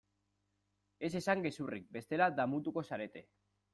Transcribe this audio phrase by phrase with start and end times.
[1.09, 3.25] Ez esan gezurrik bestela damutuko zarete.